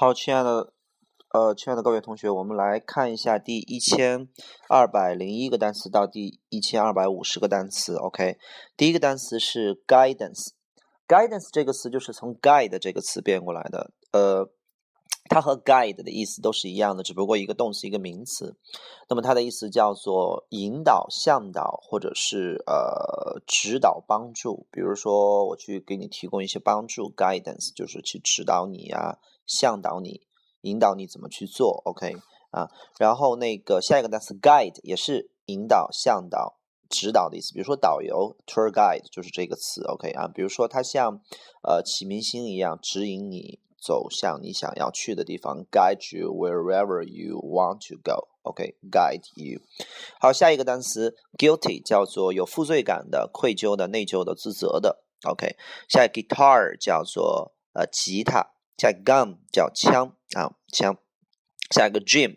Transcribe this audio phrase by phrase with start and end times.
[0.00, 0.72] 好，亲爱的，
[1.34, 4.28] 呃，亲爱的各位同学，我们来看一下第一千
[4.68, 7.96] 二百零一个单词到第一千二百五十个单词。
[7.96, 8.38] OK，
[8.76, 13.90] 第一个单词是 guidance，guidance 这个词就是从 guide 这个词变过来的。
[14.12, 14.48] 呃，
[15.30, 18.56] 它和 guide 的意思都是一样的，只不过一个动词一个名词。
[19.08, 24.66] 那么它的意思叫做引导、向导，或者是呃指导、帮助。
[24.70, 29.18] 比如说，我去给你提供一些帮助，guidance 就是去指导你呀。
[29.46, 30.26] 向导你，
[30.60, 32.16] 引导你怎么去做，OK
[32.50, 32.68] 啊？
[32.98, 36.58] 然后那个下一个单词 guide 也是引导、向导、
[36.90, 37.54] 指导的意思。
[37.54, 40.28] 比如说导游 tour guide 就是这个词，OK 啊？
[40.28, 41.22] 比如说它像
[41.62, 49.60] 呃启明星一样指引你走向你想要去的地方，guide you wherever you want to go，OK？guide you。
[50.20, 55.56] 好，下一个单词 guilty 叫做有负罪感的、愧疚的、内疚的、自责的，OK？
[55.88, 58.52] 下一个 guitar 叫做呃吉他。
[58.76, 60.96] 下一个 gun 叫枪啊枪，
[61.74, 62.36] 下一个 gym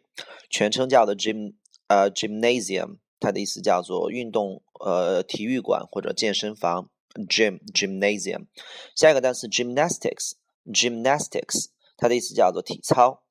[0.49, 1.53] 全称叫的 gym
[1.87, 6.89] 呃 gymnasium，它的意思叫做运动呃体育馆或者健身房
[7.29, 8.47] gym gymnasium。
[8.95, 10.31] 下一个单词 gymnastics
[10.65, 11.67] gymnastics，
[11.97, 13.23] 它的意思叫做体操。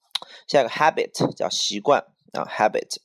[0.47, 2.99] 下一个 habit 叫习惯啊 habit。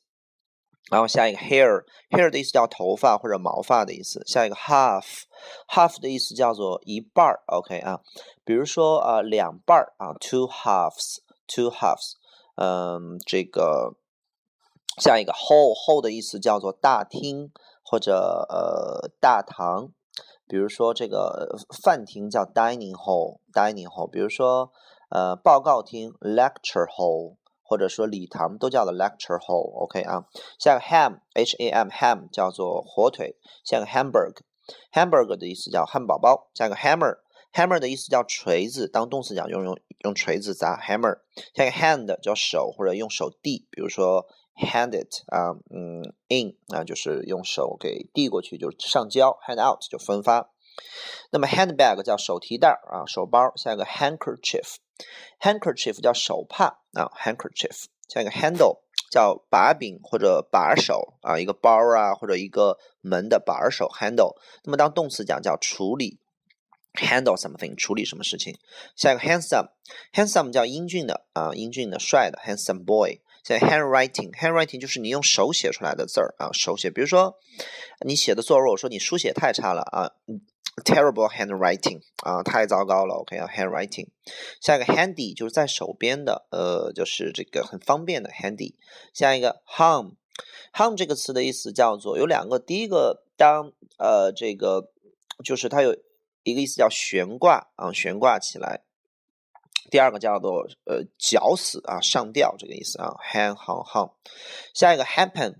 [0.91, 4.21] 然后下一个 hair，hair 的意思叫头发或者毛发的意思。
[4.27, 8.01] 下一个 half，half 的意思叫做一半儿，OK 啊。
[8.43, 12.13] 比如说啊，两半儿啊，two halves，two halves。
[12.53, 13.95] 嗯，这个
[15.01, 17.51] 下一个 hall，hall 的意思叫做大厅
[17.83, 19.91] 或者呃大堂。
[20.47, 24.09] 比如说这个饭厅叫 dining hall，dining hall。
[24.09, 24.71] 比如说
[25.09, 27.35] 呃报告厅 lecture hall。
[27.67, 30.25] 或者说礼堂都叫做 lecture hall，OK 啊。
[30.59, 33.37] 下个 ham，h a m ham 叫做火腿。
[33.63, 36.47] 下个 hamburger，hamburger 的意思叫汉堡包。
[36.53, 41.21] 下个 hammer，hammer 的意思叫锤子，当动词讲用用用锤子砸 hammer。
[41.55, 49.37] 下个 hand 叫手或者用手递，比如说 hand it 啊，嗯，in 啊就是用手给递过去，就是上交。
[49.47, 50.49] hand out 就分发。
[51.31, 53.53] 那么 handbag 叫手提袋啊，手包。
[53.55, 57.85] 下一个 handkerchief，handkerchief 叫手帕啊，handkerchief。
[58.07, 64.35] 下一个 handle 叫把柄或者把手啊，一个包啊或者一个门的把手 handle。
[64.63, 66.19] 那么当动词讲叫处理
[66.93, 68.57] ，handle something 处理什么事情。
[68.95, 73.21] 下一个 handsome，handsome 叫英俊的啊，英俊的帅的 handsome boy。
[73.45, 76.89] 在 handwriting，handwriting 就是你用手写出来的字儿啊，手写。
[76.89, 77.37] 比如说
[78.03, 80.11] 你写的作文，我说你书写太差了啊。
[80.83, 83.15] Terrible handwriting 啊，太糟糕了。
[83.15, 84.07] OK，handwriting。
[84.59, 88.73] 下一个 handy 就是在手边的，呃，就是这个很方便的 handy。
[89.13, 94.91] 下一个 hung，hung 这个词的意思叫做有两个，第一个当呃这个
[95.45, 95.95] 就是它有
[96.43, 98.81] 一个意思叫悬挂啊，悬挂起来。
[99.89, 104.11] 第二个叫做呃绞死啊，上吊这个意思啊，hang hung hung。
[104.73, 105.55] 下一个 happen。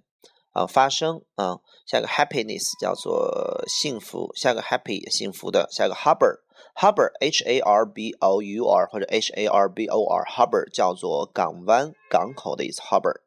[0.56, 9.34] 啊，发生啊，下一个 happiness 叫做幸福，下一个 happy 幸福的，下一个 harbor，harbor h a r b o u r 或者 h
[9.34, 13.20] a r b o r harbor 叫做港湾、港口的意思 harbor。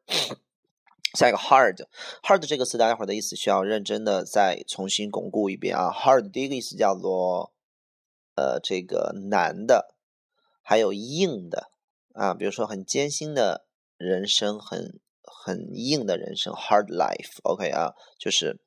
[1.13, 7.53] 下一个 hard，hard 这个词大家伙的意思需要认真的再重新巩固一遍啊，hard 第一个意思叫做
[8.35, 9.93] 呃这个难的，
[10.69, 11.71] 还有硬的
[12.13, 13.65] 啊，比如说很艰辛的
[13.97, 14.99] 人生很。
[15.31, 18.59] 很硬的人生，hard life，OK 啊，就是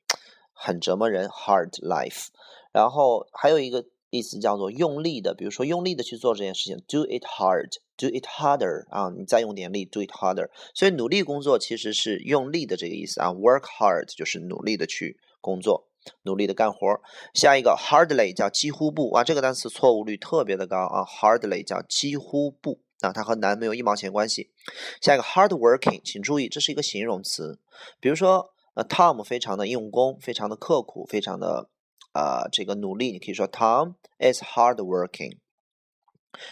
[0.53, 2.29] 很折磨人，hard life。
[2.73, 10.49] 然后还有一个意思叫做用力的，比如说用力的去做这件事情，do it hard，do it harder 啊，你再用点力，do it harder。
[10.73, 15.89] 所以努力工作其实是用力的这个意思啊，work hard 就是努力的去工作，
[16.23, 17.01] 努力的干活。
[17.35, 22.81] 下一个 hardly 叫几乎不，哇，这个单词错误率特别的高啊，hardly 叫几乎不。
[23.01, 24.53] 啊，它和难没有一毛钱关系。
[25.01, 27.59] 下一个 hardworking，请注意，这是一个形容词。
[27.99, 31.69] 比如说，呃，Tom 非常的用功，非常的刻苦，非常的
[32.13, 33.11] 啊这个努力。
[33.11, 35.39] 你可以说 Tom is hardworking。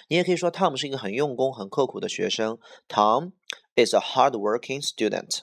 [0.09, 2.59] 你也可以说 Tom 是一个很用功、很刻苦的学生。
[2.89, 3.31] Tom
[3.77, 5.43] is a hardworking student。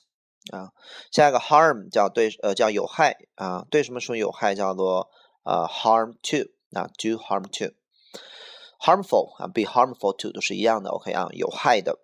[0.52, 0.72] 啊，
[1.12, 5.10] 下一个 harm 叫对呃叫有害啊，对什么什么有害叫做
[5.44, 7.74] 呃 harm to 啊 do harm to。
[8.80, 12.00] harmful 啊，be harmful to 都是一样的，OK 啊，有害的。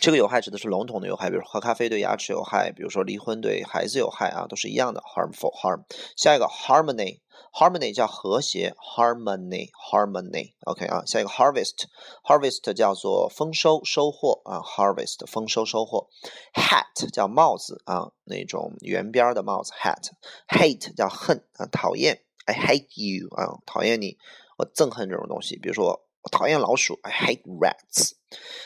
[0.00, 5.82] 这个有害指的是笼统的有害，比如喝咖啡对牙齿有害，比如说离婚对孩子有害啊，都是一样的，harmful harm。
[6.16, 11.02] 下一个 harmony，harmony 叫和谐，harmony harmony，OK 啊。
[11.06, 16.08] 下一个 harvest，harvest 叫做丰收收获啊，harvest 丰收收获。
[16.52, 20.10] hat 叫帽子啊，那种圆边的帽子，hat。
[20.48, 24.18] hate 叫恨啊，讨厌，I hate you 啊，讨厌你。
[24.58, 28.14] 我憎恨这种东西，比如说我讨厌老鼠，I hate rats。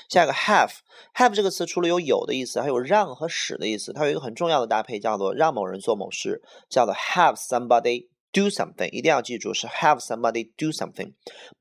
[0.08, 3.92] 下一个 have，have 这个词除了有有的意思，还有让和使的意思。
[3.92, 6.40] 它有一个很重要的搭配，叫做让某人做某事，
[6.70, 8.90] 叫做 have somebody do something。
[8.92, 11.12] 一定要记住是 have somebody do something。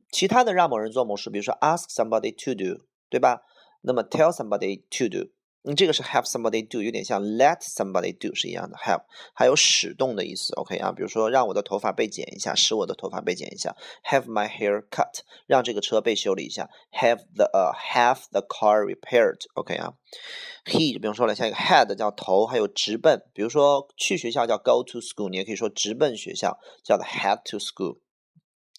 [0.09, 3.41] 其他的让某人做某事，比如说 ask somebody to do，对吧？
[3.81, 5.29] 那么 tell somebody to do。
[5.75, 8.77] 这个是 have somebody do，有点像 let somebody do 是一样的。
[8.77, 9.01] have
[9.33, 13.75] 还有使动的意思，OK 啊，比如说让我的头发被剪一下，使我的头发被剪一下。
[14.04, 16.69] Have my hair cut，让这个车被修理一下。
[16.92, 19.94] Have the 呃 have the car repaired，OK 啊。
[20.66, 27.98] He 就不用说了，像一个 head 叫头，还有直奔，比如说去学校叫 go to school，你也可以说直奔学校，叫做 head to school。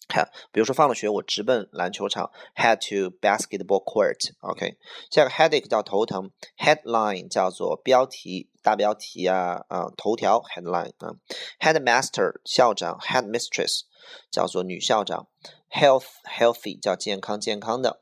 [0.07, 4.31] 看，比如说放了学，我直奔篮球场，head to basketball court。
[4.41, 4.77] OK，
[5.09, 11.15] 下个 headache 叫头疼，headline 叫做标题、大标题啊啊头条 headline 啊
[11.59, 13.83] ，headmaster 校长，headmistress
[14.29, 15.27] 叫做女校长
[15.69, 18.01] ，health healthy 叫健康健康的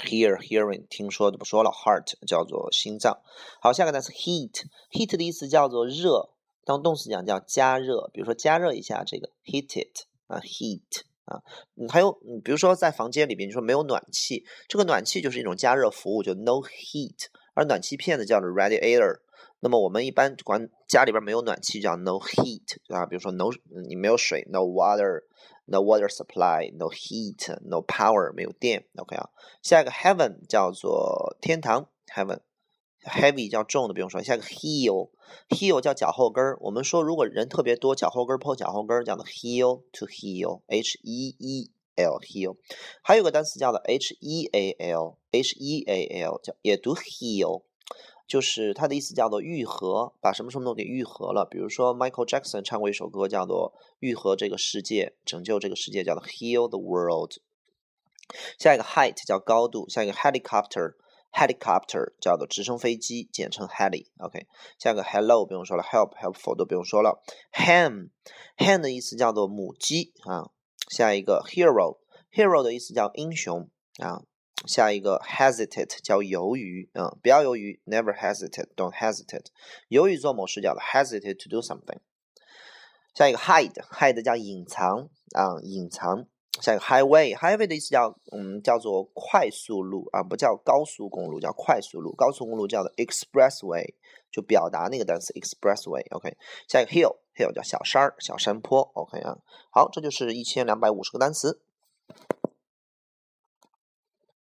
[0.00, 3.22] ，hear hearing 听说的不说了，heart 叫做心脏。
[3.62, 6.34] 好，下个单词 heat，heat 的意思叫做热，
[6.66, 10.07] 当动词讲叫加热，比如说加热一下这个 heat it。
[10.28, 11.42] 啊，heat 啊，
[11.90, 12.12] 还有，
[12.44, 19.20] 比如说在房间里边，你说没有暖气，这个暖气就是一种加热服务，就 no heat，而暖气片呢叫做 radiator。
[19.60, 23.50] 那么我们一般管家里边没有暖气叫 no heat 啊，比如说 no
[23.88, 29.30] 你没有水，no water，no water supply，no heat，no power，没有电，OK 啊。
[29.62, 32.38] 下一个 heaven 叫做天堂，heaven。
[33.04, 34.22] Heavy 叫重的，不用说。
[34.22, 36.58] 下一个 heel，heel 叫脚后跟儿。
[36.60, 42.56] 我们说如果人特别多，脚后跟儿破脚后跟儿，叫做 heel to heel，h e e l heel。
[43.02, 47.62] 还有个单词叫做 h e a l，h e a l 叫也读 heel，
[48.26, 51.46] 就是它的意思叫做愈合，把什么什么都给愈合了。
[51.48, 57.34] 比如说 Michael Jackson 唱过一首歌叫做愈合这个世界，拯救这个世界，叫做 heal the world。
[58.58, 60.94] 下一个 height 叫高度，下一个 helicopter。
[61.32, 64.46] Helicopter 叫做直升飞机，简称 heli，OK。
[64.78, 67.22] 下一个 hello 不用说了，help helpful 都不用说了。
[67.52, 70.50] Hen，hen 的意思叫做母鸡啊。
[70.90, 74.22] 下一个 hero，hero 的意思叫英雄啊。
[74.66, 79.46] 下一个 hesitate 叫犹豫，啊，不要犹豫，never hesitate，don't hesitate。
[79.86, 81.98] 犹豫做某事叫 hesitate to do something。
[83.14, 86.26] 下一个 hide，hide 叫隐藏啊，隐藏。
[86.60, 92.12] 下一个 highway，highway 的意思叫嗯叫做快速路啊，不叫高速公路，叫快速路。
[92.14, 93.94] 高速公路叫做 expressway，
[94.30, 96.04] 就表达那个单词 expressway。
[96.10, 96.36] OK，
[96.68, 98.80] 下一个 hill，hill 叫小山儿、小山坡。
[98.94, 99.38] OK 啊，
[99.70, 101.60] 好，这就是一千两百五十个单词。